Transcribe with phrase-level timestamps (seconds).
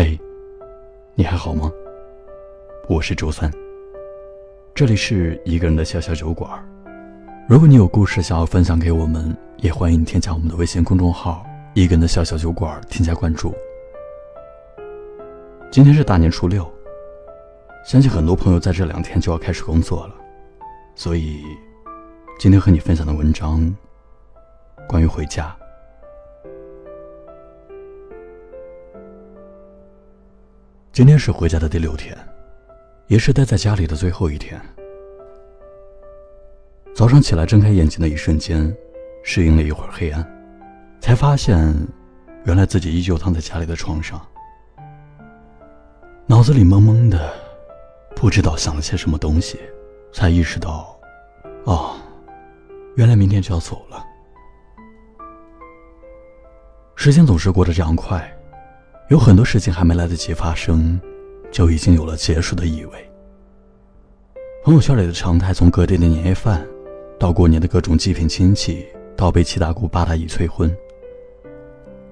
[0.00, 0.16] 嗨，
[1.16, 1.68] 你还好吗？
[2.88, 3.50] 我是周三，
[4.72, 6.48] 这里是一个人的小小酒馆。
[7.48, 13.52] 如果你有故事想要分享给我们，也欢迎添加我们的微信公众号“一个人的小小酒馆”，添加关注。
[15.68, 16.64] 今天是大年初六，
[17.84, 20.14] 相信很多朋友在这两天就要开始工作了，
[20.94, 21.42] 所以
[22.38, 23.74] 今天和你分享的文章
[24.88, 25.57] 关于回家。
[30.98, 32.18] 今天是回家的第六天，
[33.06, 34.60] 也是待在家里的最后一天。
[36.92, 38.76] 早上起来睁开眼睛的一瞬间，
[39.22, 40.26] 适应了一会儿黑暗，
[40.98, 41.72] 才发现，
[42.46, 44.20] 原来自己依旧躺在家里的床上，
[46.26, 47.32] 脑子里懵懵的，
[48.16, 49.56] 不知道想了些什么东西，
[50.12, 50.98] 才意识到，
[51.62, 51.94] 哦，
[52.96, 54.04] 原来明天就要走了。
[56.96, 58.34] 时间总是过得这样快。
[59.08, 61.00] 有很多事情还没来得及发生，
[61.50, 63.10] 就已经有了结束的意味。
[64.62, 66.66] 朋友圈里的常态，从各地的年夜饭，
[67.18, 68.84] 到过年的各种祭品亲戚，
[69.16, 70.70] 到被七大姑八大姨催婚。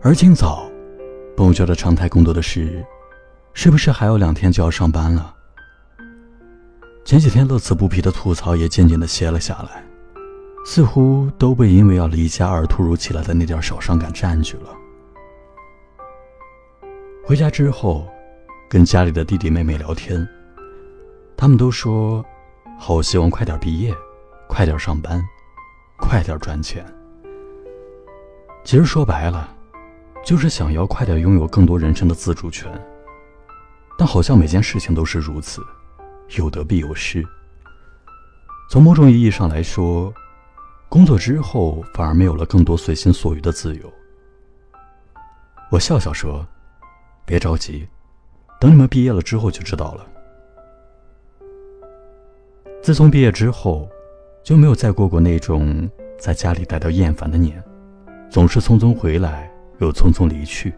[0.00, 0.66] 而今早，
[1.36, 2.82] 朋友圈的常态更多的是，
[3.52, 5.34] 是不是还有两天就要上班了？
[7.04, 9.84] 前几天乐此不疲的吐槽也渐渐的歇了下来，
[10.64, 14.70] 似乎都被因为要离家而突如其来的那点小伤感占据了。
[17.26, 18.06] 回家之后，
[18.68, 20.24] 跟家里的弟弟妹妹聊天，
[21.36, 22.24] 他们都说，
[22.78, 23.92] 好希望快点毕业，
[24.48, 25.20] 快点上班，
[25.98, 26.86] 快点赚钱。
[28.62, 29.52] 其实说白了，
[30.24, 32.70] 就是想要快点拥有更多人生的自主权。
[33.98, 35.60] 但好像每件事情都是如此，
[36.38, 37.26] 有得必有失。
[38.70, 40.14] 从某种意义上来说，
[40.88, 43.92] 工作之后反而没有了更多随心所欲的自由。
[45.72, 46.46] 我笑笑说。
[47.26, 47.86] 别着急，
[48.60, 50.06] 等你们毕业了之后就知道了。
[52.80, 53.88] 自从毕业之后，
[54.44, 57.60] 就没有再过过那种在家里待到厌烦的年，
[58.30, 60.72] 总是匆匆回来又匆匆离去。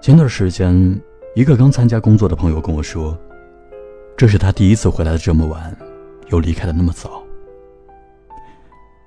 [0.00, 1.00] 前段时间，
[1.34, 3.18] 一个刚参加工作的朋友跟我说，
[4.16, 5.76] 这是他第一次回来的这么晚，
[6.28, 7.20] 又离开的那么早。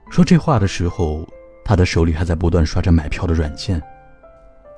[0.09, 1.25] 说这话的时候，
[1.63, 3.81] 他的手里还在不断刷着买票的软件。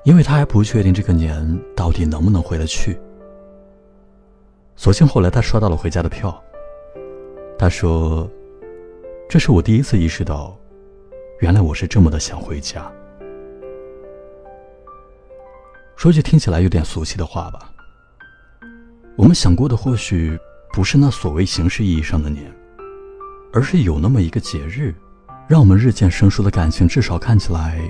[0.03, 2.97] 因为他还不确定这个年到底能不能回得去，
[4.75, 6.41] 所幸后来他刷到了回家的票。
[7.57, 8.29] 他说
[9.27, 10.57] ：“这是我第一次意识到，
[11.41, 12.89] 原来我是这么的想回家。”
[15.97, 17.69] 说句听起来有点俗气的话吧，
[19.17, 20.39] 我们想过的或许
[20.71, 22.49] 不是那所谓形式意义上的年，
[23.51, 24.95] 而是有那么一个节日，
[25.45, 27.81] 让我们日渐生疏的感情至少看起来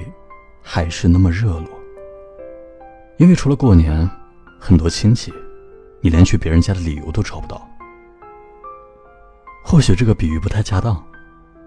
[0.63, 1.78] 还是那么热络。
[3.19, 4.09] 因为除了过年，
[4.57, 5.33] 很多亲戚，
[5.99, 7.61] 你连去别人家的理由都找不到。
[9.61, 11.05] 或许这个比喻不太恰当，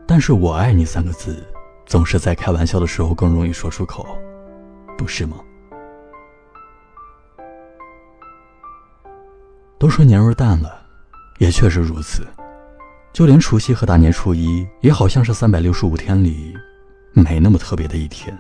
[0.07, 1.47] 但是我爱你三个字，
[1.85, 4.17] 总是在开玩笑的时候更容易说出口，
[4.97, 5.37] 不是吗？
[9.79, 10.87] 都说年味淡了，
[11.37, 12.27] 也确实如此。
[13.13, 16.55] 就连除夕和大年初一，也好像是三百六十五天里，
[17.13, 18.35] 没那么特别的一天。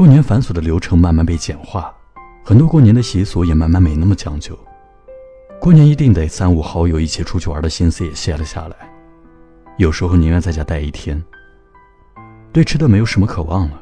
[0.00, 1.94] 过年繁琐的流程慢慢被简化，
[2.42, 4.58] 很多过年的习俗也慢慢没那么讲究。
[5.60, 8.90] 过年一定得三五好友一起出去玩的心思也卸了下来，
[9.76, 11.22] 有时候宁愿在家待一天。
[12.50, 13.78] 对吃的没有什么渴望了，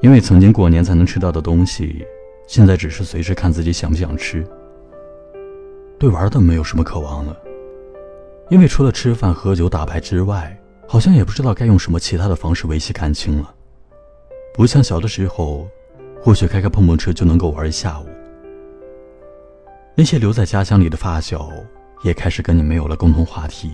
[0.00, 2.06] 因为曾经过年才能吃到的东西，
[2.46, 4.46] 现在只是随时看自己想不想吃。
[5.98, 7.36] 对玩的没有什么渴望了，
[8.48, 10.56] 因为除了吃饭、喝酒、打牌之外，
[10.86, 13.54] 好像也不知道该用什么其他的方式维系感情了。
[14.56, 15.68] 不像小的时候，
[16.22, 18.06] 或许开开碰碰车就能够玩一下午。
[19.94, 21.50] 那些留在家乡里的发小，
[22.02, 23.70] 也开始跟你没有了共同话题。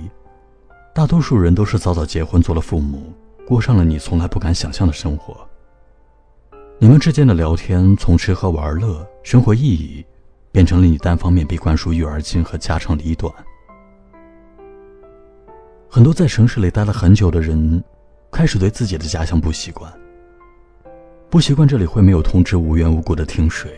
[0.93, 3.13] 大多数人都是早早结婚，做了父母，
[3.47, 5.49] 过上了你从来不敢想象的生活。
[6.81, 10.05] 你们之间的聊天，从吃喝玩乐、生活意义，
[10.51, 13.33] 变成了你单方面被灌输育儿经和家长里短。
[15.89, 17.83] 很多在城市里待了很久的人，
[18.33, 19.93] 开始对自己的家乡不习惯。
[21.33, 23.73] 不习惯这里会没有通知无缘无故的停水，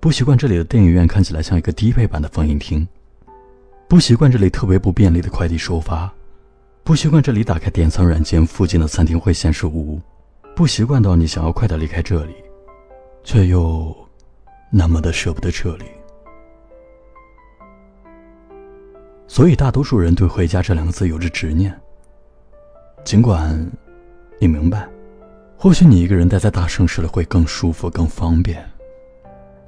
[0.00, 2.84] 不习惯这里的电影院看起来像一个低配版的放映厅，
[3.86, 6.12] 不习惯这里特别不便利的快递收发，
[6.82, 10.00] 不习惯这里打开点餐软件附近的餐厅会显示无，
[10.56, 12.34] 不习惯到你想要快点离开这里，
[13.22, 13.96] 却又
[14.68, 15.84] 那么的舍不得撤离。
[19.28, 21.72] 所以大多数人对“回家”这两个字有着执念，
[23.04, 23.56] 尽管
[24.40, 24.88] 你明白。
[25.60, 28.64] 或许你一个人待在大城市里会更舒服、更方便。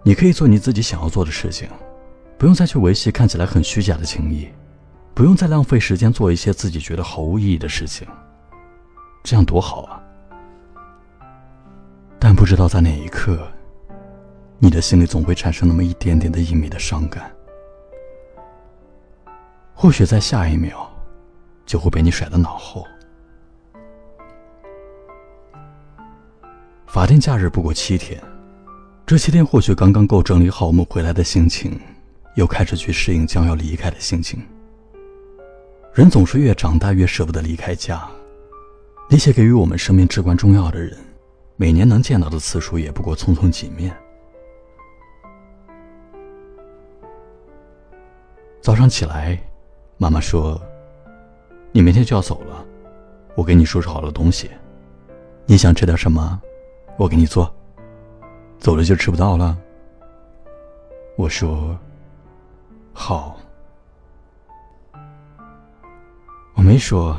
[0.05, 1.69] 你可以做你自己想要做的事情，
[2.39, 4.49] 不用再去维系看起来很虚假的情谊，
[5.15, 8.07] 不用再浪费时间做一些自己觉得毫无意义的事情。
[9.25, 10.01] 这样多好啊！
[12.21, 13.45] 但不知道在哪一刻，
[14.61, 17.33] 你的心里总会产生那么一点点的隐秘的伤感。
[19.75, 20.89] 或许在下一秒，
[21.67, 22.87] 就会被你甩到脑后。
[26.93, 28.21] 法定假日不过七天，
[29.07, 31.79] 这七天或许刚刚够整理好我们回来的心情，
[32.35, 34.43] 又开始去适应将要离开的心情。
[35.95, 38.05] 人总是越长大越舍不得离开家，
[39.09, 40.99] 那些给予我们生命至关重要的人，
[41.55, 43.97] 每年能见到的次数也不过匆匆几面。
[48.61, 49.39] 早上起来。
[49.97, 50.59] 妈妈说
[51.73, 52.65] ：“你明天就要走了，
[53.35, 54.51] 我给你收拾好了东西。
[55.45, 56.41] 你想吃点什么，
[56.97, 57.53] 我给你做。
[58.59, 59.57] 走了就吃不到了。”
[61.17, 61.79] 我说
[62.93, 63.37] ：“好。”
[66.55, 67.17] 我没说，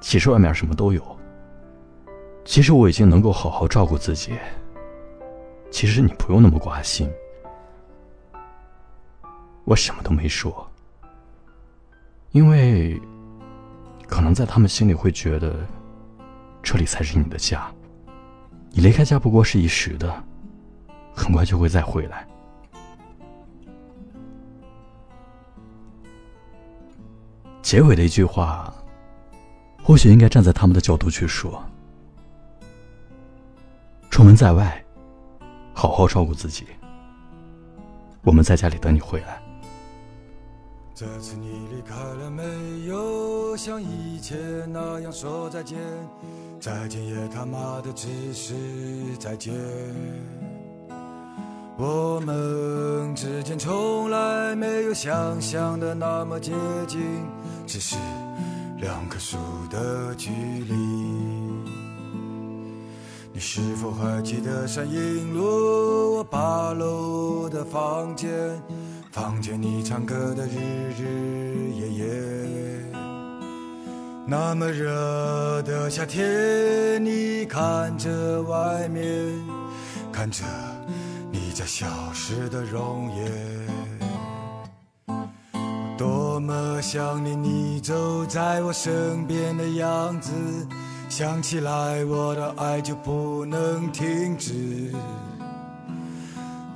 [0.00, 1.02] 其实外面什么都有。
[2.44, 4.38] 其实我已经能够好好照顾自己。
[5.70, 7.10] 其实你不用那么挂心。
[9.64, 10.66] 我什么都没说。
[12.32, 13.00] 因为，
[14.06, 15.56] 可能在他们心里会觉得，
[16.62, 17.72] 这里才是你的家。
[18.76, 20.22] 你离开家不过是一时的，
[21.14, 22.28] 很快就会再回来。
[27.62, 28.70] 结尾的一句话，
[29.82, 31.64] 或许应该站在他们的角度去说：
[34.10, 34.84] 出门在外，
[35.72, 36.66] 好好照顾自己。
[38.24, 39.42] 我们在家里等你回来。
[40.94, 42.42] 这次你离开了没
[42.88, 43.15] 有？
[43.56, 44.38] 像以前
[44.70, 45.78] 那样说再见，
[46.60, 48.54] 再见也他妈的只是
[49.18, 49.54] 再见。
[51.78, 56.52] 我们之间从来没有想象的那么接
[56.86, 57.00] 近，
[57.66, 57.96] 只是
[58.78, 59.36] 两棵树
[59.70, 60.74] 的距离。
[63.32, 68.30] 你是否还记得山影路我八楼的房间？
[69.12, 70.58] 房间里唱歌的日
[70.98, 72.06] 日夜夜，
[74.28, 79.04] 那么热的夏天，你看着外面，
[80.12, 80.42] 看着
[81.30, 83.32] 你家消失的容颜，
[85.96, 90.32] 多么想念你走在我身边的样子，
[91.08, 94.92] 想起来我的爱就不能停止。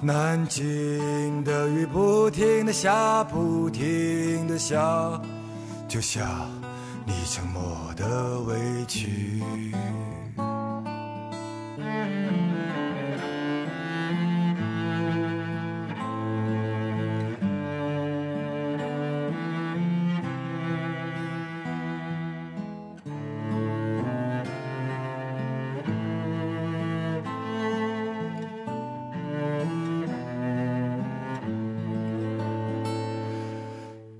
[0.00, 5.20] 南京的雨不停的下，不停的下，
[5.88, 6.25] 就像
[7.12, 8.55] 你沉默的委
[8.87, 9.43] 屈。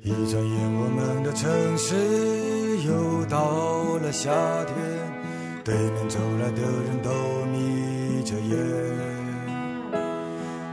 [0.03, 1.95] 一转眼，我们的城市
[3.31, 4.31] 到了夏
[4.65, 4.77] 天。
[5.63, 7.11] 对面走来的人都
[7.53, 8.59] 眯着眼，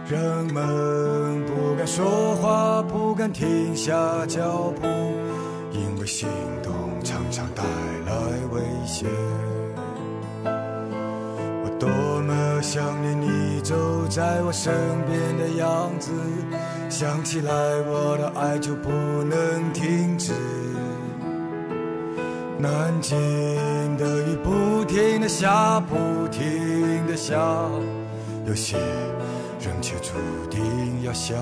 [0.10, 3.94] 人们不敢说话，不敢停下
[4.26, 4.88] 脚步，
[5.72, 6.28] 因为心
[6.64, 6.74] 动
[7.04, 8.14] 常常带来
[8.52, 9.08] 危险。
[10.44, 11.88] 我多
[12.24, 13.76] 么想念你走
[14.10, 14.74] 在我身
[15.06, 16.12] 边的样子。
[16.90, 20.34] 想起来，我的爱就不能停止。
[22.60, 23.16] 南京
[23.98, 27.36] 的雨不停的下，不停的下，
[28.48, 28.78] 有些
[29.60, 30.14] 人却注
[30.50, 31.38] 定要相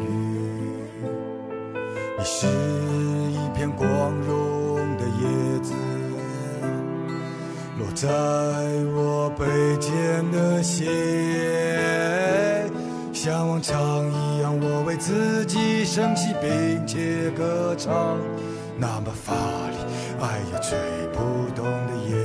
[0.00, 0.40] 遇。
[2.18, 3.86] 你是一片光
[4.26, 5.74] 荣的叶子，
[7.78, 8.08] 落在
[8.96, 9.44] 我背
[9.78, 10.88] 间的血。
[13.12, 13.76] 像往常
[14.10, 18.16] 一样，我为自己升起，并且歌唱，
[18.76, 19.32] 那么乏
[19.70, 19.76] 力，
[20.20, 20.78] 爱也吹
[21.12, 22.23] 不动的夜。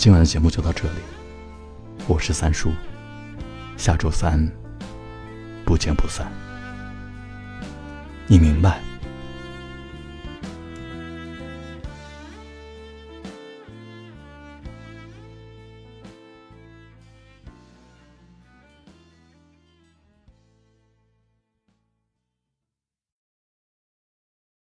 [0.00, 1.00] 今晚的节目就到这里，
[2.08, 2.72] 我是三叔，
[3.76, 4.50] 下周三
[5.62, 6.26] 不见不散。
[8.26, 8.89] 你明白。